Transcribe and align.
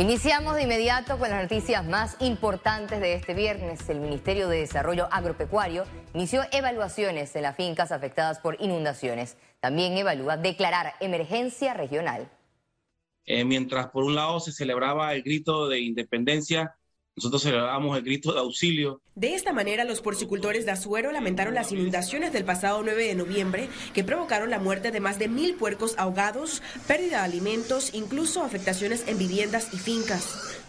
Iniciamos 0.00 0.54
de 0.54 0.62
inmediato 0.62 1.18
con 1.18 1.28
las 1.28 1.42
noticias 1.42 1.86
más 1.86 2.16
importantes 2.20 3.00
de 3.00 3.12
este 3.12 3.34
viernes. 3.34 3.86
El 3.90 4.00
Ministerio 4.00 4.48
de 4.48 4.60
Desarrollo 4.60 5.06
Agropecuario 5.12 5.84
inició 6.14 6.40
evaluaciones 6.52 7.36
en 7.36 7.42
las 7.42 7.54
fincas 7.54 7.92
afectadas 7.92 8.38
por 8.38 8.56
inundaciones. 8.62 9.36
También 9.60 9.98
evalúa 9.98 10.38
declarar 10.38 10.94
emergencia 11.00 11.74
regional. 11.74 12.30
Eh, 13.26 13.44
mientras 13.44 13.90
por 13.90 14.04
un 14.04 14.14
lado 14.14 14.40
se 14.40 14.52
celebraba 14.52 15.12
el 15.12 15.22
grito 15.22 15.68
de 15.68 15.80
independencia, 15.80 16.78
nosotros 17.16 17.42
celebrábamos 17.42 17.96
el 17.96 18.04
grito 18.04 18.32
de 18.32 18.40
auxilio. 18.40 19.02
De 19.14 19.34
esta 19.34 19.52
manera, 19.52 19.84
los 19.84 20.00
porcicultores 20.00 20.64
de 20.64 20.72
Azuero 20.72 21.12
lamentaron 21.12 21.54
las 21.54 21.72
inundaciones 21.72 22.32
del 22.32 22.44
pasado 22.44 22.82
9 22.82 23.06
de 23.06 23.14
noviembre 23.14 23.68
que 23.92 24.04
provocaron 24.04 24.50
la 24.50 24.58
muerte 24.58 24.90
de 24.90 25.00
más 25.00 25.18
de 25.18 25.28
mil 25.28 25.54
puercos 25.54 25.94
ahogados, 25.98 26.62
pérdida 26.86 27.18
de 27.18 27.24
alimentos, 27.24 27.94
incluso 27.94 28.42
afectaciones 28.42 29.06
en 29.08 29.18
viviendas 29.18 29.74
y 29.74 29.78
fincas. 29.78 30.60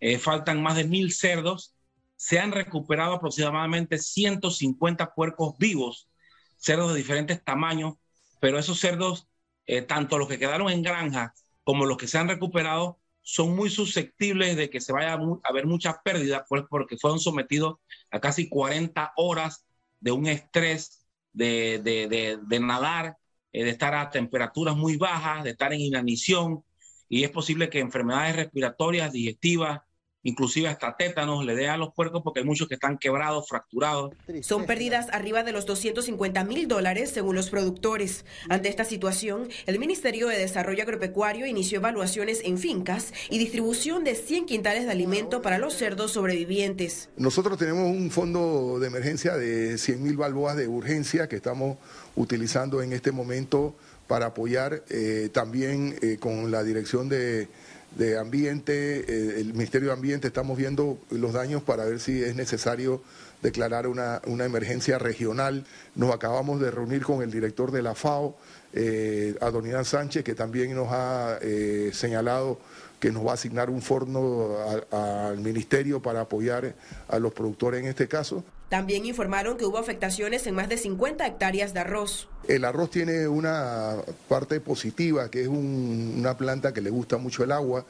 Eh, 0.00 0.18
faltan 0.18 0.62
más 0.62 0.76
de 0.76 0.84
mil 0.84 1.12
cerdos. 1.12 1.74
Se 2.16 2.38
han 2.38 2.52
recuperado 2.52 3.14
aproximadamente 3.14 3.98
150 3.98 5.14
puercos 5.14 5.56
vivos, 5.58 6.08
cerdos 6.56 6.92
de 6.92 6.98
diferentes 6.98 7.42
tamaños, 7.42 7.94
pero 8.40 8.58
esos 8.58 8.78
cerdos, 8.78 9.28
eh, 9.66 9.82
tanto 9.82 10.18
los 10.18 10.28
que 10.28 10.38
quedaron 10.38 10.70
en 10.70 10.82
granja 10.82 11.34
como 11.64 11.86
los 11.86 11.96
que 11.96 12.06
se 12.06 12.18
han 12.18 12.28
recuperado, 12.28 13.00
son 13.22 13.54
muy 13.54 13.70
susceptibles 13.70 14.56
de 14.56 14.68
que 14.68 14.80
se 14.80 14.92
vaya 14.92 15.14
a 15.14 15.20
haber 15.44 15.66
muchas 15.66 15.96
pérdidas 16.04 16.42
pues, 16.48 16.64
porque 16.68 16.98
fueron 16.98 17.20
sometidos 17.20 17.76
a 18.10 18.20
casi 18.20 18.48
40 18.48 19.12
horas 19.16 19.64
de 20.00 20.12
un 20.12 20.26
estrés 20.26 21.06
de, 21.32 21.80
de, 21.82 22.38
de, 22.42 22.60
nadar, 22.60 23.16
eh, 23.52 23.64
de 23.64 23.70
estar 23.70 23.94
a 23.94 24.10
temperaturas 24.10 24.76
muy 24.76 24.96
bajas, 24.96 25.44
de 25.44 25.50
estar 25.50 25.72
en 25.72 25.80
inanición 25.80 26.64
y 27.08 27.24
es 27.24 27.30
posible 27.30 27.68
que 27.68 27.78
enfermedades 27.78 28.36
respiratorias, 28.36 29.12
digestivas, 29.12 29.80
inclusive 30.22 30.68
hasta 30.68 30.96
tétanos 30.96 31.44
le 31.44 31.54
dé 31.54 31.68
a 31.68 31.76
los 31.76 31.92
puercos 31.92 32.22
porque 32.22 32.40
hay 32.40 32.46
muchos 32.46 32.68
que 32.68 32.74
están 32.74 32.98
quebrados, 32.98 33.48
fracturados. 33.48 34.12
Son 34.42 34.66
pérdidas 34.66 35.08
arriba 35.12 35.42
de 35.42 35.52
los 35.52 35.66
250 35.66 36.44
mil 36.44 36.68
dólares 36.68 37.10
según 37.10 37.36
los 37.36 37.50
productores. 37.50 38.24
Ante 38.48 38.68
esta 38.68 38.84
situación, 38.84 39.48
el 39.66 39.78
Ministerio 39.78 40.28
de 40.28 40.38
Desarrollo 40.38 40.82
Agropecuario 40.82 41.46
inició 41.46 41.78
evaluaciones 41.78 42.42
en 42.44 42.58
fincas 42.58 43.12
y 43.30 43.38
distribución 43.38 44.04
de 44.04 44.14
100 44.14 44.46
quintales 44.46 44.84
de 44.84 44.92
alimento 44.92 45.42
para 45.42 45.58
los 45.58 45.74
cerdos 45.74 46.12
sobrevivientes. 46.12 47.08
Nosotros 47.16 47.58
tenemos 47.58 47.84
un 47.84 48.10
fondo 48.10 48.78
de 48.78 48.86
emergencia 48.86 49.36
de 49.36 49.78
100 49.78 50.02
mil 50.02 50.16
balboas 50.16 50.56
de 50.56 50.68
urgencia 50.68 51.28
que 51.28 51.36
estamos 51.36 51.78
utilizando 52.16 52.82
en 52.82 52.92
este 52.92 53.12
momento 53.12 53.74
para 54.06 54.26
apoyar 54.26 54.84
eh, 54.90 55.30
también 55.32 55.96
eh, 56.02 56.18
con 56.18 56.50
la 56.50 56.62
dirección 56.62 57.08
de 57.08 57.48
de 57.96 58.18
ambiente, 58.18 59.00
eh, 59.00 59.40
el 59.40 59.52
Ministerio 59.52 59.88
de 59.88 59.94
Ambiente, 59.94 60.28
estamos 60.28 60.56
viendo 60.56 60.98
los 61.10 61.32
daños 61.32 61.62
para 61.62 61.84
ver 61.84 62.00
si 62.00 62.22
es 62.22 62.34
necesario 62.34 63.02
declarar 63.42 63.86
una, 63.86 64.20
emergencia 64.24 64.98
regional. 64.98 65.64
Nos 65.94 66.14
acabamos 66.14 66.60
de 66.60 66.70
reunir 66.70 67.02
con 67.02 67.22
el 67.22 67.30
director 67.30 67.70
de 67.70 67.82
la 67.82 67.94
FAO, 67.94 68.36
eh, 68.72 69.36
Adonidad 69.40 69.84
Sánchez, 69.84 70.24
que 70.24 70.34
también 70.34 70.74
nos 70.74 70.88
ha 70.90 71.38
eh, 71.42 71.90
señalado 71.92 72.58
que 72.98 73.10
nos 73.10 73.26
va 73.26 73.32
a 73.32 73.34
asignar 73.34 73.68
un 73.68 73.82
forno 73.82 74.56
al 74.92 75.38
ministerio 75.38 76.00
para 76.00 76.20
apoyar 76.20 76.76
a 77.08 77.18
los 77.18 77.32
productores 77.32 77.80
en 77.80 77.88
este 77.88 78.06
caso. 78.06 78.44
También 78.72 79.04
informaron 79.04 79.58
que 79.58 79.66
hubo 79.66 79.76
afectaciones 79.76 80.46
en 80.46 80.54
más 80.54 80.66
de 80.66 80.78
50 80.78 81.26
hectáreas 81.26 81.74
de 81.74 81.80
arroz. 81.80 82.30
El 82.48 82.64
arroz 82.64 82.88
tiene 82.88 83.28
una 83.28 83.96
parte 84.30 84.60
positiva, 84.60 85.30
que 85.30 85.42
es 85.42 85.48
una 85.48 86.38
planta 86.38 86.72
que 86.72 86.80
le 86.80 86.88
gusta 86.88 87.18
mucho 87.18 87.44
el 87.44 87.52
agua 87.52 87.84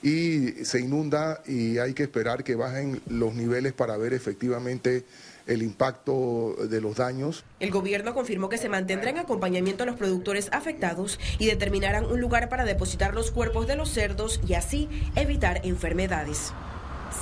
y 0.00 0.64
se 0.64 0.78
inunda 0.78 1.42
y 1.44 1.78
hay 1.78 1.92
que 1.92 2.04
esperar 2.04 2.44
que 2.44 2.54
bajen 2.54 3.02
los 3.08 3.34
niveles 3.34 3.72
para 3.72 3.96
ver 3.96 4.12
efectivamente 4.12 5.04
el 5.48 5.60
impacto 5.60 6.54
de 6.70 6.80
los 6.80 6.94
daños. 6.94 7.44
El 7.58 7.72
gobierno 7.72 8.14
confirmó 8.14 8.48
que 8.48 8.58
se 8.58 8.68
mantendrá 8.68 9.10
en 9.10 9.18
acompañamiento 9.18 9.82
a 9.82 9.86
los 9.86 9.96
productores 9.96 10.50
afectados 10.52 11.18
y 11.40 11.46
determinarán 11.46 12.04
un 12.04 12.20
lugar 12.20 12.48
para 12.48 12.64
depositar 12.64 13.12
los 13.12 13.32
cuerpos 13.32 13.66
de 13.66 13.74
los 13.74 13.90
cerdos 13.90 14.38
y 14.46 14.54
así 14.54 14.88
evitar 15.16 15.62
enfermedades. 15.64 16.52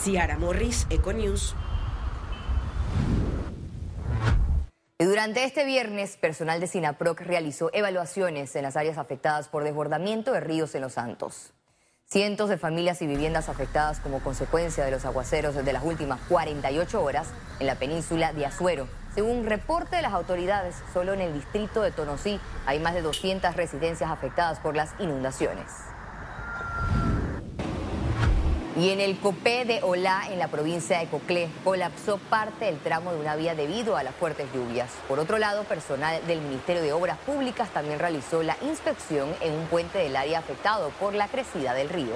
Ciara 0.02 0.36
Morris, 0.36 0.86
Econews. 0.91 1.54
Durante 4.98 5.44
este 5.44 5.66
viernes, 5.66 6.16
personal 6.16 6.58
de 6.58 6.66
SINAPROC 6.66 7.20
realizó 7.20 7.68
evaluaciones 7.74 8.56
en 8.56 8.62
las 8.62 8.78
áreas 8.78 8.96
afectadas 8.96 9.46
por 9.46 9.62
desbordamiento 9.62 10.32
de 10.32 10.40
ríos 10.40 10.74
en 10.74 10.80
Los 10.80 10.94
Santos. 10.94 11.52
Cientos 12.06 12.48
de 12.48 12.56
familias 12.56 13.02
y 13.02 13.06
viviendas 13.06 13.50
afectadas 13.50 14.00
como 14.00 14.22
consecuencia 14.22 14.86
de 14.86 14.90
los 14.90 15.04
aguaceros 15.04 15.54
de 15.54 15.72
las 15.74 15.84
últimas 15.84 16.18
48 16.30 17.02
horas 17.02 17.28
en 17.60 17.66
la 17.66 17.74
península 17.74 18.32
de 18.32 18.46
Azuero. 18.46 18.88
Según 19.14 19.44
reporte 19.44 19.96
de 19.96 20.02
las 20.02 20.14
autoridades, 20.14 20.76
solo 20.94 21.12
en 21.12 21.20
el 21.20 21.34
distrito 21.34 21.82
de 21.82 21.90
Tonosí 21.90 22.40
hay 22.64 22.80
más 22.80 22.94
de 22.94 23.02
200 23.02 23.54
residencias 23.54 24.10
afectadas 24.10 24.60
por 24.60 24.76
las 24.76 24.94
inundaciones. 24.98 25.66
Y 28.78 28.91
en 28.91 29.00
el 29.00 29.19
Copé 29.19 29.64
de 29.64 29.82
Olá, 29.82 30.25
en 30.31 30.38
la 30.38 30.48
provincia 30.48 30.98
de 30.98 31.06
Coclé, 31.06 31.48
colapsó 31.64 32.19
parte 32.19 32.66
del 32.66 32.78
tramo 32.78 33.10
de 33.10 33.19
una 33.19 33.34
vía 33.34 33.54
debido 33.54 33.97
a 33.97 34.03
las 34.03 34.14
fuertes 34.14 34.47
lluvias. 34.53 34.92
Por 35.09 35.19
otro 35.19 35.38
lado, 35.38 35.64
personal 35.64 36.26
del 36.26 36.42
Ministerio 36.42 36.82
de 36.82 36.92
Obras 36.92 37.16
Públicas 37.20 37.70
también 37.70 37.98
realizó 37.98 38.42
la 38.42 38.59
inspección 38.60 39.34
en 39.41 39.54
un 39.54 39.65
puente 39.69 39.97
del 39.97 40.15
área 40.15 40.41
afectado 40.41 40.91
por 41.00 41.15
la 41.15 41.26
crecida 41.28 41.72
del 41.72 41.88
río. 41.88 42.12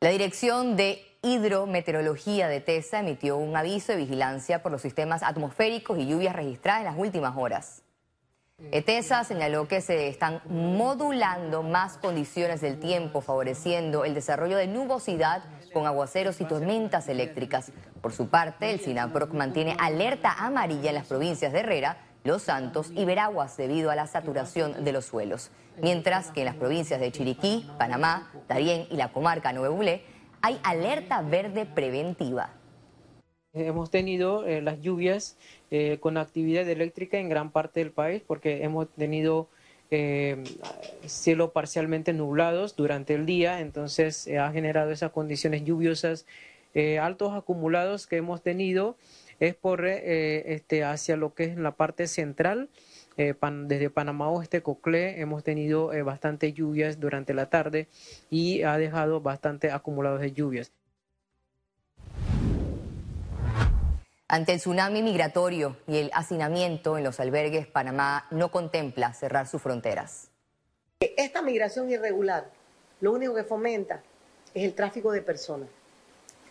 La 0.00 0.10
Dirección 0.10 0.74
de 0.74 1.06
Hidrometeorología 1.22 2.48
de 2.48 2.60
TESA 2.60 2.98
emitió 2.98 3.36
un 3.36 3.56
aviso 3.56 3.92
de 3.92 3.98
vigilancia 3.98 4.64
por 4.64 4.72
los 4.72 4.82
sistemas 4.82 5.22
atmosféricos 5.22 6.00
y 6.00 6.08
lluvias 6.08 6.34
registradas 6.34 6.80
en 6.80 6.86
las 6.86 6.98
últimas 6.98 7.36
horas. 7.36 7.85
ETESA 8.72 9.24
señaló 9.24 9.68
que 9.68 9.82
se 9.82 10.08
están 10.08 10.40
modulando 10.48 11.62
más 11.62 11.98
condiciones 11.98 12.62
del 12.62 12.80
tiempo, 12.80 13.20
favoreciendo 13.20 14.04
el 14.04 14.14
desarrollo 14.14 14.56
de 14.56 14.66
nubosidad 14.66 15.44
con 15.74 15.86
aguaceros 15.86 16.40
y 16.40 16.44
tormentas 16.44 17.08
eléctricas. 17.08 17.70
Por 18.00 18.12
su 18.12 18.28
parte, 18.28 18.70
el 18.70 18.80
SINAPROC 18.80 19.34
mantiene 19.34 19.76
alerta 19.78 20.32
amarilla 20.32 20.88
en 20.88 20.94
las 20.94 21.06
provincias 21.06 21.52
de 21.52 21.60
Herrera, 21.60 21.98
Los 22.24 22.42
Santos 22.42 22.90
y 22.94 23.04
Veraguas 23.04 23.56
debido 23.56 23.90
a 23.90 23.94
la 23.94 24.06
saturación 24.06 24.84
de 24.84 24.92
los 24.92 25.04
suelos. 25.04 25.50
Mientras 25.80 26.30
que 26.30 26.40
en 26.40 26.46
las 26.46 26.56
provincias 26.56 26.98
de 26.98 27.12
Chiriquí, 27.12 27.70
Panamá, 27.78 28.30
Darién 28.48 28.86
y 28.90 28.96
la 28.96 29.12
comarca 29.12 29.52
Nuevo 29.52 29.76
Bulé 29.76 30.02
hay 30.40 30.58
alerta 30.64 31.20
verde 31.20 31.66
preventiva. 31.66 32.50
Hemos 33.56 33.90
tenido 33.90 34.46
eh, 34.46 34.60
las 34.60 34.82
lluvias 34.82 35.38
eh, 35.70 35.96
con 35.98 36.18
actividad 36.18 36.68
eléctrica 36.68 37.16
en 37.16 37.30
gran 37.30 37.50
parte 37.50 37.80
del 37.80 37.90
país 37.90 38.22
porque 38.26 38.62
hemos 38.62 38.86
tenido 38.90 39.48
eh, 39.90 40.44
cielo 41.06 41.52
parcialmente 41.52 42.12
nublados 42.12 42.76
durante 42.76 43.14
el 43.14 43.24
día, 43.24 43.60
entonces 43.60 44.28
ha 44.28 44.52
generado 44.52 44.90
esas 44.90 45.10
condiciones 45.10 45.64
lluviosas, 45.64 46.26
altos 47.00 47.32
acumulados 47.32 48.06
que 48.06 48.18
hemos 48.18 48.42
tenido 48.42 48.98
es 49.40 49.54
por 49.54 49.86
este, 49.86 50.84
hacia 50.84 51.16
lo 51.16 51.32
que 51.32 51.44
es 51.44 51.56
la 51.56 51.70
parte 51.70 52.06
central. 52.06 52.68
desde 53.16 53.88
Panamá 53.88 54.28
Oeste, 54.28 54.60
Coclé, 54.62 55.18
hemos 55.22 55.42
tenido 55.42 55.90
bastante 56.04 56.52
lluvias 56.52 57.00
durante 57.00 57.32
la 57.32 57.48
tarde 57.48 57.88
y 58.28 58.62
ha 58.62 58.76
dejado 58.76 59.22
bastante 59.22 59.70
acumulados 59.70 60.20
de 60.20 60.32
lluvias. 60.32 60.70
Ante 64.28 64.52
el 64.52 64.58
tsunami 64.58 65.02
migratorio 65.02 65.76
y 65.86 65.98
el 65.98 66.10
hacinamiento 66.12 66.98
en 66.98 67.04
los 67.04 67.20
albergues, 67.20 67.68
Panamá 67.68 68.26
no 68.32 68.50
contempla 68.50 69.14
cerrar 69.14 69.46
sus 69.46 69.62
fronteras. 69.62 70.32
Esta 70.98 71.42
migración 71.42 71.88
irregular 71.90 72.50
lo 73.00 73.12
único 73.12 73.36
que 73.36 73.44
fomenta 73.44 74.02
es 74.52 74.64
el 74.64 74.74
tráfico 74.74 75.12
de 75.12 75.22
personas, 75.22 75.68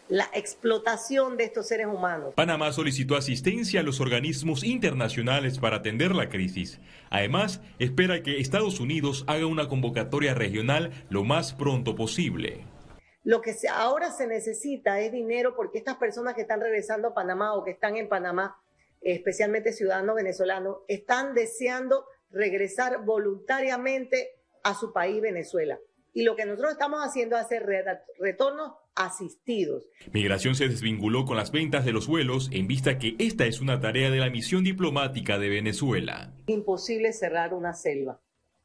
la 0.08 0.30
explotación 0.34 1.36
de 1.36 1.46
estos 1.46 1.68
seres 1.68 1.88
humanos. 1.88 2.34
Panamá 2.36 2.72
solicitó 2.72 3.18
asistencia 3.18 3.82
a 3.82 3.84
los 3.84 4.00
organismos 4.00 4.64
internacionales 4.64 5.60
para 5.60 5.78
atender 5.78 6.16
la 6.16 6.30
crisis. 6.30 6.80
Además, 7.10 7.60
espera 7.80 8.24
que 8.24 8.40
Estados 8.40 8.80
Unidos 8.80 9.26
haga 9.28 9.48
una 9.48 9.68
convocatoria 9.68 10.34
regional 10.34 10.92
lo 11.10 11.26
más 11.26 11.54
pronto 11.54 11.96
posible. 11.96 12.64
Lo 13.26 13.42
que 13.42 13.54
ahora 13.74 14.12
se 14.12 14.28
necesita 14.28 15.02
es 15.02 15.12
dinero 15.12 15.56
porque 15.56 15.80
estas 15.80 15.98
personas 15.98 16.36
que 16.36 16.42
están 16.42 16.62
regresando 16.62 17.10
a 17.10 17.14
Panamá 17.14 17.56
o 17.56 17.64
que 17.64 17.72
están 17.72 17.98
en 17.98 18.08
Panamá, 18.08 18.56
especialmente 19.02 19.74
ciudadanos 19.74 20.16
venezolanos, 20.16 20.78
están 20.88 21.34
deseando 21.34 22.06
regresar 22.30 23.04
voluntariamente 23.04 24.30
a 24.64 24.76
su 24.76 24.94
país, 24.94 25.22
Venezuela. 25.22 25.80
Y 26.14 26.24
lo 26.24 26.36
que 26.36 26.46
nosotros 26.46 26.72
estamos 26.72 27.02
haciendo 27.02 27.36
es 27.36 27.44
hacer 27.44 27.66
retornos 28.20 28.74
asistidos. 28.94 29.84
Migración 30.14 30.56
se 30.56 30.70
desvinculó 30.70 31.26
con 31.26 31.36
las 31.36 31.52
ventas 31.52 31.84
de 31.84 31.92
los 31.92 32.08
vuelos 32.08 32.50
en 32.54 32.68
vista 32.68 33.00
que 33.00 33.16
esta 33.20 33.46
es 33.46 33.60
una 33.60 33.82
tarea 33.82 34.12
de 34.12 34.20
la 34.20 34.30
misión 34.30 34.64
diplomática 34.64 35.38
de 35.40 35.50
Venezuela. 35.50 36.32
Imposible 36.46 37.12
cerrar 37.12 37.54
una 37.54 37.74
selva 37.74 38.22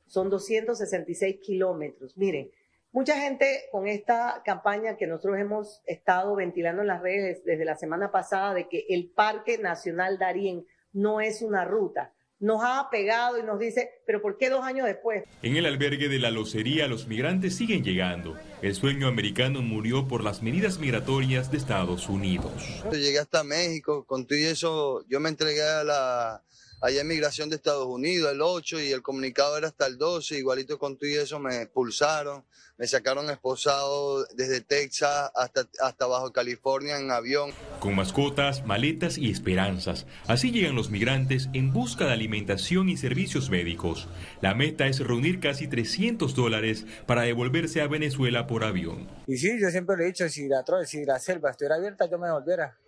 son 0.06 0.28
266 0.28 1.38
kilómetros. 1.40 2.16
Miren, 2.16 2.50
mucha 2.92 3.20
gente 3.20 3.68
con 3.70 3.86
esta 3.86 4.42
campaña 4.44 4.96
que 4.96 5.06
nosotros 5.06 5.38
hemos 5.38 5.82
estado 5.86 6.34
ventilando 6.36 6.82
en 6.82 6.88
las 6.88 7.02
redes 7.02 7.44
desde 7.44 7.64
la 7.64 7.76
semana 7.76 8.10
pasada 8.10 8.54
de 8.54 8.68
que 8.68 8.86
el 8.88 9.10
Parque 9.10 9.58
Nacional 9.58 10.18
Darién 10.18 10.66
no 10.92 11.20
es 11.20 11.42
una 11.42 11.64
ruta 11.64 12.12
nos 12.40 12.62
ha 12.64 12.88
pegado 12.90 13.38
y 13.38 13.42
nos 13.42 13.58
dice, 13.58 13.90
pero 14.06 14.22
¿por 14.22 14.38
qué 14.38 14.48
dos 14.48 14.64
años 14.64 14.86
después? 14.86 15.24
En 15.42 15.56
el 15.56 15.66
albergue 15.66 16.08
de 16.08 16.18
la 16.18 16.30
Locería 16.30 16.88
los 16.88 17.06
migrantes 17.06 17.54
siguen 17.54 17.84
llegando. 17.84 18.36
El 18.62 18.74
sueño 18.74 19.06
americano 19.06 19.60
murió 19.60 20.08
por 20.08 20.24
las 20.24 20.42
medidas 20.42 20.78
migratorias 20.78 21.50
de 21.50 21.58
Estados 21.58 22.08
Unidos. 22.08 22.82
Llegué 22.90 23.18
hasta 23.18 23.44
México, 23.44 24.06
con 24.06 24.26
todo 24.26 24.38
eso 24.38 25.04
yo 25.06 25.20
me 25.20 25.28
entregué 25.28 25.62
a 25.62 25.84
la 25.84 26.42
allá 26.80 27.02
en 27.02 27.08
migración 27.08 27.50
de 27.50 27.56
Estados 27.56 27.86
Unidos 27.86 28.32
el 28.32 28.40
8 28.40 28.80
y 28.80 28.92
el 28.92 29.02
comunicado 29.02 29.56
era 29.58 29.68
hasta 29.68 29.86
el 29.86 29.98
12, 29.98 30.38
igualito 30.38 30.78
con 30.78 30.96
todo 30.96 31.10
eso 31.10 31.38
me 31.38 31.62
expulsaron, 31.62 32.44
me 32.78 32.86
sacaron 32.86 33.28
esposado 33.30 34.24
desde 34.34 34.60
Texas 34.60 35.30
hasta, 35.34 35.68
hasta 35.80 36.06
Bajo 36.06 36.32
California 36.32 36.98
en 36.98 37.10
avión. 37.10 37.50
Con 37.78 37.94
mascotas, 37.94 38.64
maletas 38.64 39.18
y 39.18 39.30
esperanzas, 39.30 40.06
así 40.26 40.50
llegan 40.50 40.74
los 40.74 40.90
migrantes 40.90 41.48
en 41.52 41.72
busca 41.72 42.06
de 42.06 42.12
alimentación 42.12 42.88
y 42.88 42.96
servicios 42.96 43.50
médicos. 43.50 44.08
La 44.40 44.54
meta 44.54 44.86
es 44.86 45.00
reunir 45.00 45.40
casi 45.40 45.68
300 45.68 46.34
dólares 46.34 46.86
para 47.06 47.22
devolverse 47.22 47.80
a 47.82 47.88
Venezuela 47.88 48.46
por 48.46 48.64
avión. 48.64 49.08
Y 49.26 49.36
sí, 49.36 49.60
yo 49.60 49.70
siempre 49.70 49.96
le 49.96 50.04
he 50.04 50.06
dicho, 50.06 50.28
si 50.28 50.48
la, 50.48 50.64
si 50.86 51.04
la 51.04 51.18
selva 51.18 51.50
estuviera 51.50 51.76
abierta, 51.76 52.08
yo 52.10 52.18
me 52.18 52.26
devolviera. 52.26 52.78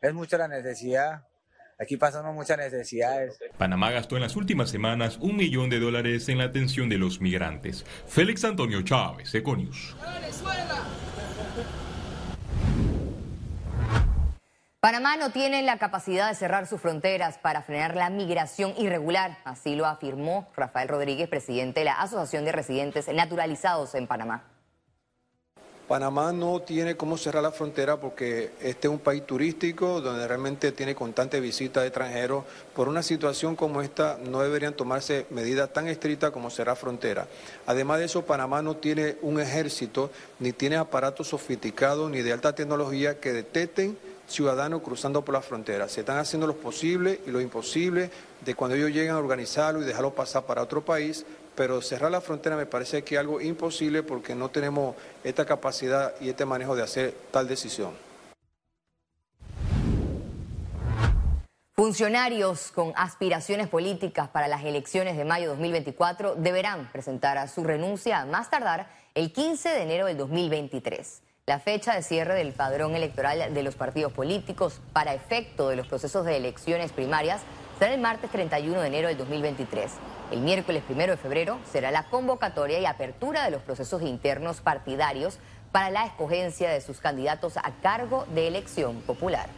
Es 0.00 0.14
mucha 0.14 0.38
la 0.38 0.48
necesidad 0.48 1.22
Aquí 1.82 1.96
pasamos 1.96 2.32
muchas 2.32 2.58
necesidades. 2.58 3.40
Panamá 3.58 3.90
gastó 3.90 4.14
en 4.14 4.22
las 4.22 4.36
últimas 4.36 4.70
semanas 4.70 5.18
un 5.20 5.34
millón 5.34 5.68
de 5.68 5.80
dólares 5.80 6.28
en 6.28 6.38
la 6.38 6.44
atención 6.44 6.88
de 6.88 6.96
los 6.96 7.20
migrantes. 7.20 7.84
Félix 8.06 8.44
Antonio 8.44 8.82
Chávez, 8.82 9.34
Econius. 9.34 9.96
Panamá 14.78 15.16
no 15.16 15.30
tiene 15.30 15.62
la 15.62 15.78
capacidad 15.78 16.28
de 16.28 16.36
cerrar 16.36 16.68
sus 16.68 16.80
fronteras 16.80 17.38
para 17.38 17.62
frenar 17.62 17.96
la 17.96 18.10
migración 18.10 18.74
irregular, 18.78 19.38
así 19.44 19.74
lo 19.74 19.86
afirmó 19.86 20.48
Rafael 20.56 20.88
Rodríguez, 20.88 21.28
presidente 21.28 21.80
de 21.80 21.86
la 21.86 22.00
Asociación 22.00 22.44
de 22.44 22.52
Residentes 22.52 23.08
Naturalizados 23.08 23.96
en 23.96 24.06
Panamá. 24.06 24.51
Panamá 25.92 26.32
no 26.32 26.62
tiene 26.62 26.96
cómo 26.96 27.18
cerrar 27.18 27.42
la 27.42 27.52
frontera 27.52 28.00
porque 28.00 28.52
este 28.62 28.88
es 28.88 28.90
un 28.90 28.98
país 28.98 29.26
turístico 29.26 30.00
donde 30.00 30.26
realmente 30.26 30.72
tiene 30.72 30.94
constante 30.94 31.38
visita 31.38 31.82
de 31.82 31.88
extranjeros. 31.88 32.44
Por 32.74 32.88
una 32.88 33.02
situación 33.02 33.56
como 33.56 33.82
esta 33.82 34.18
no 34.24 34.40
deberían 34.40 34.72
tomarse 34.72 35.26
medidas 35.28 35.70
tan 35.70 35.88
estrictas 35.88 36.30
como 36.30 36.48
cerrar 36.48 36.78
frontera. 36.78 37.28
Además 37.66 37.98
de 37.98 38.06
eso, 38.06 38.24
Panamá 38.24 38.62
no 38.62 38.74
tiene 38.74 39.18
un 39.20 39.38
ejército 39.38 40.10
ni 40.38 40.52
tiene 40.52 40.76
aparatos 40.76 41.28
sofisticados 41.28 42.10
ni 42.10 42.22
de 42.22 42.32
alta 42.32 42.54
tecnología 42.54 43.20
que 43.20 43.34
detecten 43.34 43.98
ciudadanos 44.26 44.80
cruzando 44.80 45.22
por 45.22 45.34
la 45.34 45.42
frontera. 45.42 45.90
Se 45.90 46.00
están 46.00 46.16
haciendo 46.16 46.46
lo 46.46 46.56
posible 46.56 47.20
y 47.26 47.30
lo 47.30 47.38
imposible 47.42 48.10
de 48.42 48.54
cuando 48.54 48.76
ellos 48.76 48.92
llegan 48.92 49.16
a 49.16 49.18
organizarlo 49.18 49.82
y 49.82 49.84
dejarlo 49.84 50.14
pasar 50.14 50.46
para 50.46 50.62
otro 50.62 50.82
país 50.82 51.26
pero 51.54 51.82
cerrar 51.82 52.10
la 52.10 52.20
frontera 52.20 52.56
me 52.56 52.66
parece 52.66 53.02
que 53.02 53.14
es 53.14 53.20
algo 53.20 53.40
imposible 53.40 54.02
porque 54.02 54.34
no 54.34 54.50
tenemos 54.50 54.96
esta 55.24 55.44
capacidad 55.44 56.14
y 56.20 56.28
este 56.28 56.44
manejo 56.44 56.76
de 56.76 56.82
hacer 56.82 57.14
tal 57.30 57.48
decisión. 57.48 57.92
Funcionarios 61.74 62.70
con 62.70 62.92
aspiraciones 62.96 63.66
políticas 63.66 64.28
para 64.28 64.46
las 64.46 64.62
elecciones 64.62 65.16
de 65.16 65.24
mayo 65.24 65.48
2024 65.48 66.36
deberán 66.36 66.88
presentar 66.92 67.48
su 67.48 67.64
renuncia 67.64 68.20
a 68.20 68.26
más 68.26 68.50
tardar 68.50 68.88
el 69.14 69.32
15 69.32 69.70
de 69.70 69.82
enero 69.82 70.06
del 70.06 70.16
2023. 70.18 71.22
La 71.46 71.58
fecha 71.58 71.94
de 71.94 72.02
cierre 72.02 72.34
del 72.34 72.52
padrón 72.52 72.94
electoral 72.94 73.52
de 73.52 73.62
los 73.64 73.74
partidos 73.74 74.12
políticos 74.12 74.80
para 74.92 75.12
efecto 75.12 75.70
de 75.70 75.76
los 75.76 75.88
procesos 75.88 76.24
de 76.24 76.36
elecciones 76.36 76.92
primarias 76.92 77.40
será 77.80 77.94
el 77.94 78.00
martes 78.00 78.30
31 78.30 78.80
de 78.80 78.86
enero 78.86 79.08
del 79.08 79.16
2023. 79.16 79.90
El 80.32 80.40
miércoles 80.40 80.82
1 80.88 80.98
de 80.98 81.16
febrero 81.18 81.60
será 81.70 81.90
la 81.90 82.08
convocatoria 82.08 82.80
y 82.80 82.86
apertura 82.86 83.44
de 83.44 83.50
los 83.50 83.60
procesos 83.60 84.00
internos 84.00 84.62
partidarios 84.62 85.38
para 85.72 85.90
la 85.90 86.06
escogencia 86.06 86.70
de 86.70 86.80
sus 86.80 87.00
candidatos 87.00 87.58
a 87.58 87.70
cargo 87.82 88.24
de 88.34 88.48
elección 88.48 89.02
popular. 89.02 89.50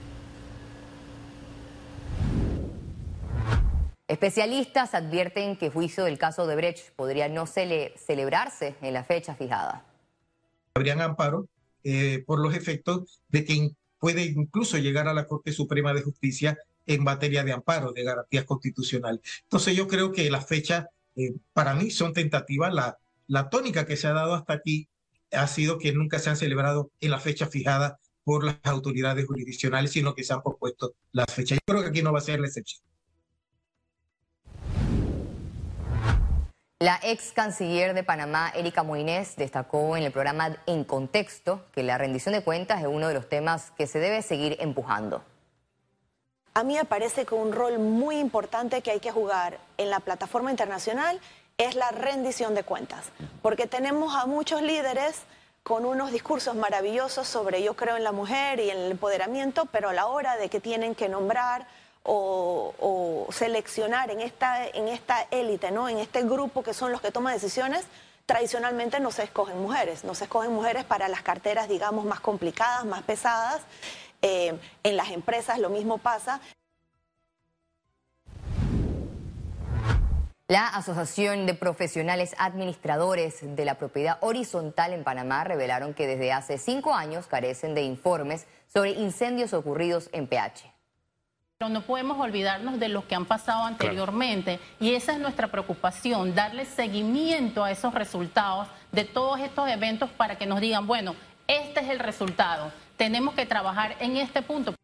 Especialistas 4.09 4.95
advierten 4.95 5.57
que 5.57 5.71
juicio 5.71 6.07
del 6.07 6.19
caso 6.19 6.45
de 6.49 6.57
Brecht 6.57 6.91
podría 6.97 7.29
no 7.29 7.47
celebrarse 7.47 8.75
en 8.83 8.95
la 8.95 9.05
fecha 9.05 9.37
fijada. 9.37 9.85
Habrían 10.75 11.01
amparo 11.01 11.47
eh, 11.85 12.25
por 12.27 12.41
los 12.41 12.53
efectos 12.53 13.21
de 13.29 13.45
que 13.45 13.71
puede 14.01 14.25
incluso 14.25 14.77
llegar 14.79 15.07
a 15.07 15.15
la 15.15 15.29
Corte 15.29 15.53
Suprema 15.53 15.95
de 15.95 16.03
Justicia 16.03 16.59
en 16.87 17.03
materia 17.03 17.45
de 17.45 17.53
amparo, 17.53 17.93
de 17.93 18.05
garantías 18.05 18.45
constitucionales. 18.45 19.21
Entonces 19.43 19.77
yo 19.77 19.89
creo 19.89 20.13
que 20.13 20.31
las 20.31 20.47
fechas 20.47 20.87
eh, 21.17 21.35
para 21.53 21.75
mí 21.75 21.91
son 21.91 22.13
tentativas. 22.13 22.73
La, 22.73 22.99
la 23.27 23.49
tónica 23.49 23.87
que 23.87 23.97
se 23.97 24.07
ha 24.07 24.13
dado 24.13 24.35
hasta 24.35 24.55
aquí 24.55 24.89
ha 25.33 25.47
sido 25.47 25.79
que 25.79 25.93
nunca 25.93 26.19
se 26.19 26.31
han 26.31 26.37
celebrado 26.37 26.91
en 27.01 27.11
la 27.11 27.21
fecha 27.21 27.47
fijada 27.47 27.99
por 28.25 28.45
las 28.45 28.57
autoridades 28.65 29.27
jurisdiccionales, 29.27 29.93
sino 29.93 30.15
que 30.15 30.25
se 30.25 30.33
han 30.33 30.43
propuesto 30.43 30.95
las 31.13 31.27
fechas. 31.33 31.59
Yo 31.59 31.73
creo 31.73 31.83
que 31.83 31.89
aquí 31.91 32.03
no 32.03 32.13
va 32.13 32.19
a 32.19 32.23
ser 32.23 32.41
la 32.41 32.47
excepción. 32.47 32.83
La 36.81 37.01
ex 37.03 37.33
canciller 37.33 37.95
de 37.95 38.03
Panamá, 38.03 38.53
Erika 38.55 38.83
Moines, 38.83 39.37
destacó 39.37 39.97
en 39.97 40.03
el 40.03 40.13
programa 40.13 40.59
En 40.67 40.85
Contexto 40.85 41.65
que 41.73 41.83
la 41.83 41.97
rendición 41.97 42.35
de 42.35 42.43
cuentas 42.43 42.81
es 42.81 42.87
uno 42.87 43.09
de 43.09 43.15
los 43.15 43.29
temas 43.29 43.71
que 43.79 43.87
se 43.87 44.01
debe 44.01 44.21
seguir 44.23 44.57
empujando. 44.61 45.25
A 46.57 46.63
mí 46.63 46.77
me 46.77 46.85
parece 46.85 47.27
que 47.27 47.35
un 47.35 47.53
rol 47.53 47.81
muy 47.81 48.17
importante 48.19 48.81
que 48.81 48.93
hay 48.93 49.01
que 49.01 49.11
jugar 49.11 49.59
en 49.77 49.91
la 49.91 49.99
plataforma 49.99 50.53
internacional 50.53 51.21
es 51.59 51.75
la 51.75 51.91
rendición 51.91 52.55
de 52.55 52.63
cuentas, 52.63 53.07
porque 53.43 53.67
tenemos 53.67 54.15
a 54.15 54.27
muchos 54.27 54.63
líderes 54.63 55.23
con 55.65 55.85
unos 55.85 56.13
discursos 56.13 56.55
maravillosos 56.55 57.27
sobre 57.27 57.61
yo 57.65 57.75
creo 57.75 57.97
en 57.97 58.05
la 58.05 58.13
mujer 58.13 58.61
y 58.61 58.71
en 58.71 58.79
el 58.79 58.93
empoderamiento, 58.93 59.67
pero 59.67 59.89
a 59.89 59.93
la 59.93 60.07
hora 60.07 60.37
de 60.37 60.49
que 60.49 60.61
tienen 60.61 60.95
que 60.95 61.09
nombrar 61.09 61.67
o, 62.05 63.27
seleccionar 63.33 64.13
en 64.13 64.21
esta, 64.21 64.65
en 64.65 64.87
esta 64.87 65.23
élite, 65.33 65.73
¿no? 65.73 65.89
en 65.89 65.99
este 65.99 66.23
grupo 66.23 66.63
que 66.63 66.73
son 66.73 66.93
los 66.93 67.01
que 67.01 67.11
toman 67.11 67.35
decisiones, 67.35 67.85
tradicionalmente 68.27 69.01
no 69.01 69.11
se 69.11 69.25
escogen 69.25 69.61
mujeres, 69.61 70.05
no 70.05 70.15
se 70.15 70.25
escogen 70.25 70.53
mujeres 70.53 70.85
para 70.85 71.09
las 71.09 71.23
carteras, 71.23 71.69
digamos, 71.69 72.05
más 72.05 72.21
complicadas, 72.21 72.85
más 72.85 73.03
pesadas. 73.03 73.63
Eh, 74.27 74.59
en 74.83 74.97
las 74.97 75.11
empresas 75.11 75.59
lo 75.59 75.69
mismo 75.69 75.99
pasa. 75.99 76.41
La 80.49 80.67
Asociación 80.69 81.45
de 81.45 81.53
Profesionales 81.53 82.35
Administradores 82.39 83.41
de 83.43 83.65
la 83.67 83.75
Propiedad 83.75 84.17
Horizontal 84.23 84.95
en 84.95 85.05
Panamá 85.05 85.45
revelaron 85.45 85.93
que 85.93 86.07
desde 86.07 86.33
hace 86.33 86.57
cinco 86.57 86.95
años 86.95 87.27
carecen 87.27 87.75
de 87.75 87.83
informes 87.83 88.47
sobre 88.67 88.93
incendios 88.93 89.53
ocurridos 89.53 90.09
en 90.13 90.27
PH. 90.27 90.73
Pero 91.59 91.69
no 91.69 91.83
podemos 91.83 92.19
olvidarnos 92.19 92.81
de 92.81 92.89
los 92.89 93.05
que 93.05 93.15
han 93.15 93.27
pasado 93.27 93.65
anteriormente 93.65 94.59
y 94.81 94.95
esa 94.95 95.13
es 95.13 95.19
nuestra 95.19 95.49
preocupación, 95.49 96.35
darle 96.35 96.65
seguimiento 96.65 97.63
a 97.63 97.71
esos 97.71 97.93
resultados 97.93 98.69
de 98.91 99.05
todos 99.05 99.39
estos 99.41 99.69
eventos 99.69 100.09
para 100.09 100.39
que 100.39 100.47
nos 100.47 100.63
digan, 100.63 100.87
bueno, 100.87 101.15
este 101.47 101.81
es 101.81 101.91
el 101.91 101.99
resultado 101.99 102.73
tenemos 102.97 103.35
que 103.35 103.47
trabajar 103.47 103.97
en 104.01 104.17
este 104.17 104.43
punto. 104.43 104.75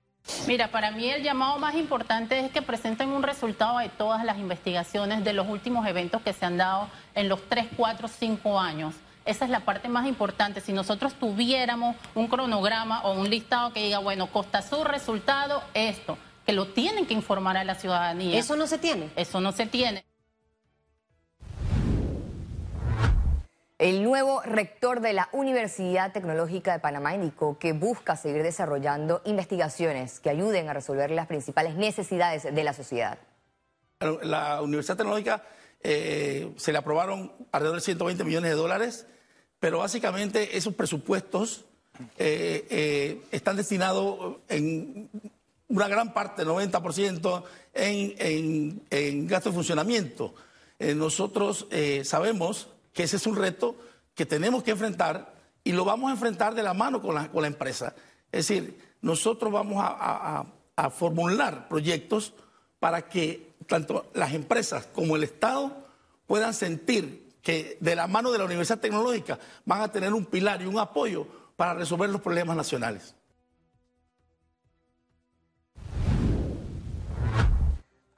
Mira, 0.47 0.69
para 0.69 0.91
mí 0.91 1.09
el 1.09 1.23
llamado 1.23 1.59
más 1.59 1.75
importante 1.75 2.39
es 2.41 2.51
que 2.51 2.63
presenten 2.63 3.11
un 3.11 3.23
resultado 3.23 3.79
de 3.79 3.89
todas 3.89 4.25
las 4.25 4.39
investigaciones 4.39 5.25
de 5.25 5.33
los 5.33 5.49
últimos 5.49 5.87
eventos 5.87 6.23
que 6.23 6.33
se 6.33 6.45
han 6.45 6.57
dado 6.57 6.89
en 7.15 7.29
los 7.29 7.49
3, 7.49 7.69
4, 7.77 8.09
5 8.09 8.61
años. 8.61 8.95
Esa 9.25 9.45
es 9.45 9.51
la 9.51 9.61
parte 9.61 9.89
más 9.89 10.07
importante. 10.07 10.61
Si 10.61 10.73
nosotros 10.73 11.15
tuviéramos 11.15 11.97
un 12.15 12.27
cronograma 12.27 13.03
o 13.03 13.13
un 13.13 13.29
listado 13.29 13.73
que 13.73 13.83
diga, 13.83 13.99
bueno, 13.99 14.29
Costa 14.29 14.63
Sur, 14.63 14.91
resultado, 14.91 15.63
esto, 15.75 16.17
que 16.47 16.53
lo 16.53 16.69
tienen 16.69 17.07
que 17.07 17.15
informar 17.15 17.57
a 17.57 17.65
la 17.65 17.75
ciudadanía. 17.75 18.39
¿Eso 18.39 18.57
no 18.57 18.67
se 18.67 18.79
tiene? 18.79 19.11
Eso 19.17 19.41
no 19.41 19.53
se 19.53 19.67
tiene. 19.67 20.05
El 23.81 24.05
nuevo 24.05 24.43
rector 24.43 25.01
de 25.01 25.15
la 25.15 25.31
Universidad 25.33 26.13
Tecnológica 26.13 26.75
de 26.75 26.81
Panamá 26.81 27.15
indicó 27.15 27.59
que 27.59 27.73
busca 27.73 28.15
seguir 28.15 28.43
desarrollando 28.43 29.23
investigaciones 29.25 30.21
que 30.21 30.29
ayuden 30.29 30.69
a 30.69 30.75
resolver 30.75 31.11
las 31.11 31.27
principales 31.27 31.77
necesidades 31.77 32.43
de 32.43 32.63
la 32.63 32.75
sociedad. 32.75 33.17
La 34.23 34.61
Universidad 34.61 34.99
Tecnológica 34.99 35.45
eh, 35.83 36.53
se 36.59 36.73
le 36.73 36.79
aprobaron 36.79 37.33
alrededor 37.53 37.79
de 37.79 37.85
120 37.87 38.23
millones 38.23 38.51
de 38.51 38.57
dólares, 38.59 39.07
pero 39.59 39.79
básicamente 39.79 40.59
esos 40.59 40.75
presupuestos 40.75 41.65
eh, 42.19 42.67
eh, 42.69 43.23
están 43.31 43.57
destinados 43.57 44.37
en 44.51 45.09
una 45.69 45.89
gran 45.89 46.13
parte, 46.13 46.45
90%, 46.45 47.45
en, 47.73 48.15
en, 48.19 48.83
en 48.91 49.27
gasto 49.27 49.49
de 49.49 49.55
funcionamiento. 49.55 50.35
eh, 50.79 50.95
nosotros 50.95 51.67
eh, 51.71 52.03
sabemos 52.05 52.69
que 52.93 53.05
ese 53.05 53.17
es 53.17 53.27
un 53.27 53.37
reto 53.37 53.77
que 54.15 54.27
tenemos 54.27 54.63
que 54.63 54.73
enfrentar 54.73 55.35
y 55.65 55.73
lo 55.73 55.85
vamos 55.85 56.11
a 56.11 56.13
enfrentar 56.13 56.55
de 56.55 56.63
la 56.63 56.75
mano 56.75 57.01
con 57.01 57.15
la, 57.15 57.31
con 57.31 57.43
la 57.43 57.49
empresa. 57.49 57.95
Es 58.33 58.49
decir, 58.49 58.79
nosotros 59.01 59.53
vamos 59.53 59.79
a, 59.81 60.45
a 60.77 60.91
formular 60.91 61.69
proyectos 61.69 62.33
para 62.79 63.09
que 63.09 63.55
tanto 63.67 64.11
las 64.15 64.33
empresas 64.33 64.87
como 64.87 65.17
el 65.17 65.25
Estado 65.25 65.87
puedan 66.27 66.55
sentir 66.55 67.31
que 67.43 67.77
de 67.81 67.97
la 67.97 68.07
mano 68.07 68.31
de 68.31 68.39
la 68.39 68.45
Universidad 68.45 68.81
Tecnológica 68.81 69.39
van 69.65 69.83
a 69.83 69.93
tener 69.93 70.13
un 70.13 70.25
pilar 70.25 70.63
y 70.63 70.67
un 70.67 70.79
apoyo 70.79 71.27
para 71.57 71.75
resolver 71.75 72.09
los 72.11 72.21
problemas 72.21 72.57
nacionales. 72.57 73.15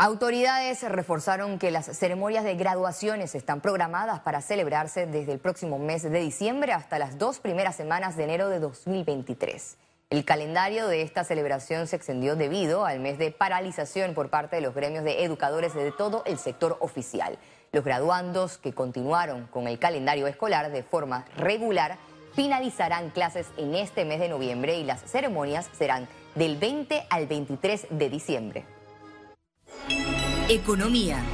Autoridades 0.05 0.83
reforzaron 0.83 1.61
que 1.61 1.71
las 1.71 1.87
ceremonias 1.97 2.43
de 2.43 2.57
graduaciones 2.57 3.37
están 3.37 3.61
programadas 3.61 4.19
para 4.19 4.41
celebrarse 4.41 5.07
desde 5.07 5.31
el 5.31 5.39
próximo 5.39 5.79
mes 5.79 6.03
de 6.03 6.19
diciembre 6.19 6.73
hasta 6.73 6.99
las 6.99 7.19
dos 7.19 7.39
primeras 7.39 7.77
semanas 7.77 8.17
de 8.17 8.25
enero 8.25 8.49
de 8.49 8.59
2023. 8.59 9.77
El 10.11 10.25
calendario 10.25 10.89
de 10.89 11.03
esta 11.03 11.23
celebración 11.23 11.87
se 11.87 11.95
extendió 11.95 12.35
debido 12.35 12.85
al 12.85 12.99
mes 12.99 13.17
de 13.17 13.31
paralización 13.31 14.13
por 14.15 14.29
parte 14.29 14.57
de 14.57 14.63
los 14.63 14.75
gremios 14.75 15.05
de 15.05 15.23
educadores 15.23 15.73
de 15.73 15.93
todo 15.93 16.25
el 16.27 16.37
sector 16.37 16.79
oficial. 16.81 17.39
Los 17.71 17.85
graduandos 17.85 18.59
que 18.59 18.75
continuaron 18.75 19.47
con 19.53 19.69
el 19.69 19.79
calendario 19.79 20.27
escolar 20.27 20.73
de 20.73 20.83
forma 20.83 21.27
regular 21.37 21.97
finalizarán 22.35 23.11
clases 23.11 23.47
en 23.57 23.77
este 23.77 24.05
mes 24.05 24.19
de 24.19 24.31
noviembre 24.31 24.77
y 24.79 24.83
las 24.83 25.01
ceremonias 25.09 25.71
serán 25.79 26.09
del 26.35 26.57
20 26.57 27.07
al 27.09 27.29
23 27.29 27.87
de 27.91 28.11
diciembre. 28.11 28.82
Economía. 30.53 31.25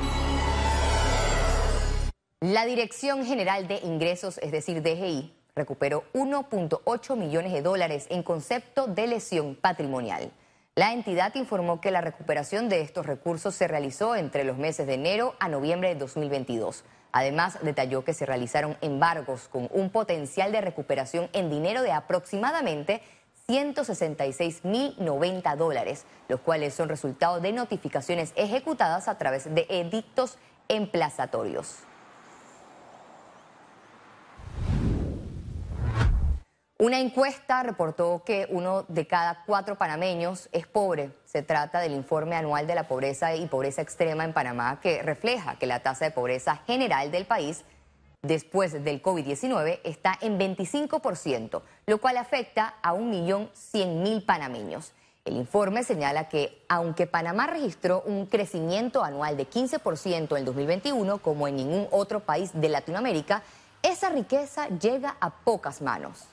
La 2.41 2.67
Dirección 2.67 3.27
General 3.27 3.67
de 3.67 3.81
Ingresos, 3.83 4.39
es 4.39 4.53
decir, 4.53 4.81
DGI, 4.81 5.35
recuperó 5.57 6.05
1.8 6.13 7.17
millones 7.17 7.53
de 7.53 7.61
dólares 7.61 8.07
en 8.11 8.23
concepto 8.23 8.87
de 8.87 9.09
lesión 9.09 9.57
patrimonial. 9.57 10.31
La 10.77 10.93
entidad 10.93 11.35
informó 11.35 11.81
que 11.81 11.91
la 11.91 12.01
recuperación 12.01 12.69
de 12.69 12.81
estos 12.81 13.07
recursos 13.07 13.57
se 13.57 13.67
realizó 13.67 14.15
entre 14.15 14.45
los 14.45 14.57
meses 14.57 14.87
de 14.87 14.95
enero 14.95 15.35
a 15.41 15.49
noviembre 15.49 15.89
de 15.89 15.97
2022. 15.97 16.85
Además, 17.11 17.59
detalló 17.63 18.05
que 18.05 18.15
se 18.15 18.25
realizaron 18.25 18.77
embargos 18.83 19.49
con 19.49 19.69
un 19.73 19.91
potencial 19.91 20.53
de 20.53 20.61
recuperación 20.61 21.29
en 21.33 21.51
dinero 21.51 21.83
de 21.83 21.91
aproximadamente 21.91 23.03
166.090 23.49 25.57
dólares, 25.57 26.05
los 26.29 26.41
cuales 26.41 26.75
son 26.75 26.91
resultado 26.91 27.41
de 27.41 27.53
notificaciones 27.53 28.35
ejecutadas 28.37 29.09
a 29.09 29.17
través 29.17 29.55
de 29.55 29.67
edictos 29.71 30.37
emplazatorios. 30.69 31.79
Una 36.81 37.01
encuesta 37.01 37.63
reportó 37.63 38.23
que 38.25 38.47
uno 38.51 38.85
de 38.87 39.07
cada 39.07 39.43
cuatro 39.47 39.77
panameños 39.77 40.49
es 40.53 40.67
pobre. 40.67 41.11
Se 41.25 41.43
trata 41.43 41.81
del 41.81 41.93
informe 41.93 42.37
anual 42.37 42.69
de 42.69 42.77
la 42.77 42.87
pobreza 42.87 43.35
y 43.35 43.47
pobreza 43.47 43.83
extrema 43.83 44.25
en 44.25 44.33
Panamá 44.33 44.79
que 44.81 45.03
refleja 45.03 45.59
que 45.59 45.67
la 45.67 45.81
tasa 45.81 46.05
de 46.05 46.11
pobreza 46.11 46.57
general 46.67 47.11
del 47.11 47.25
país 47.25 47.65
después 48.23 48.73
del 48.85 49.03
COVID-19 49.03 49.81
está 49.85 50.19
en 50.21 50.39
25%, 50.39 51.63
lo 51.87 51.99
cual 51.99 52.17
afecta 52.17 52.75
a 52.83 52.95
1.100.000 52.95 54.25
panameños. 54.25 54.93
El 55.25 55.37
informe 55.37 55.85
señala 55.85 56.29
que 56.29 56.65
aunque 56.69 57.07
Panamá 57.07 57.47
registró 57.47 58.03
un 58.07 58.27
crecimiento 58.27 59.05
anual 59.05 59.37
de 59.37 59.49
15% 59.49 60.39
en 60.39 60.45
2021, 60.45 61.19
como 61.19 61.47
en 61.47 61.57
ningún 61.57 61.87
otro 61.91 62.21
país 62.21 62.51
de 62.55 62.69
Latinoamérica, 62.69 63.43
esa 63.83 64.09
riqueza 64.09 64.69
llega 64.69 65.17
a 65.21 65.31
pocas 65.31 65.83
manos. 65.83 66.25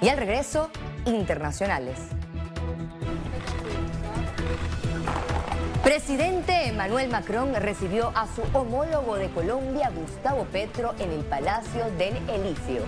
Y 0.00 0.08
al 0.08 0.16
regreso, 0.16 0.70
internacionales. 1.04 1.98
Presidente 5.88 6.66
Emmanuel 6.66 7.08
Macron 7.08 7.54
recibió 7.54 8.12
a 8.14 8.26
su 8.26 8.42
homólogo 8.52 9.16
de 9.16 9.30
Colombia, 9.30 9.90
Gustavo 9.90 10.44
Petro, 10.52 10.94
en 10.98 11.10
el 11.10 11.24
Palacio 11.24 11.86
del 11.96 12.14
Elíseo. 12.28 12.84